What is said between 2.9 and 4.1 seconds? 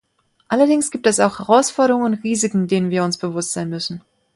uns bewusst sein müssen.